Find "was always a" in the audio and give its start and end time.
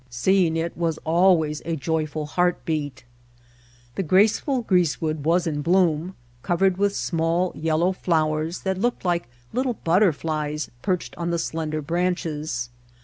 0.75-1.75